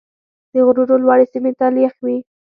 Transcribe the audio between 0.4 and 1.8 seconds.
د غرونو لوړې سیمې تل